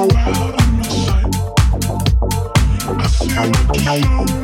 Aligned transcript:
I 0.00 0.06
feel 3.08 4.04
again. 4.04 4.37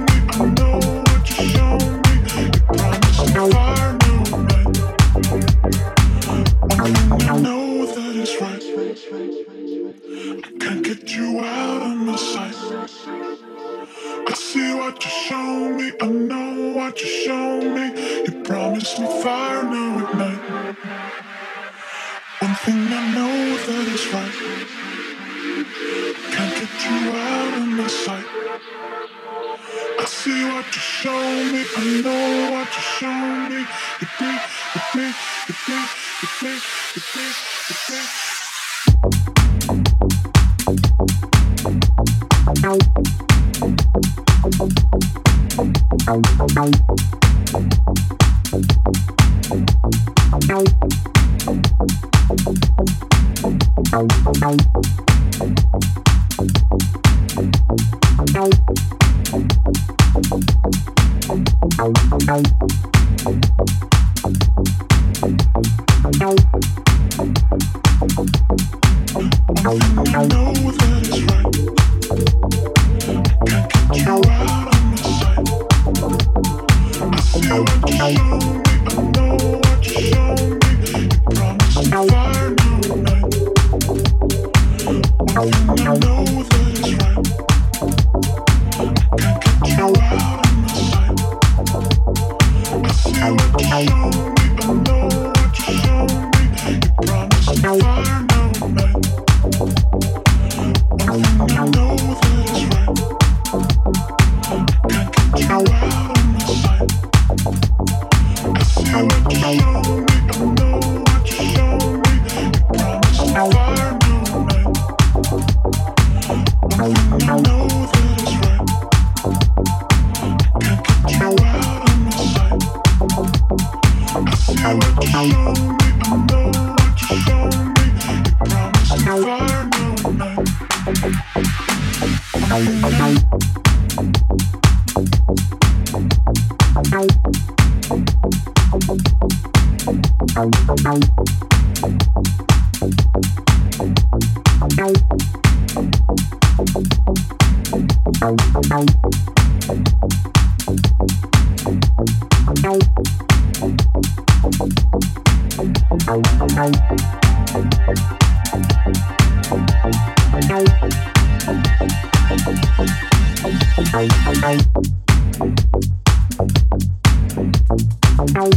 I'm 168.26 168.36
out 168.36 168.56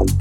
of 0.00 0.13